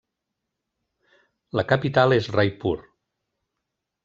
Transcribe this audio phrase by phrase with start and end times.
[1.59, 2.75] La capital és Raipur.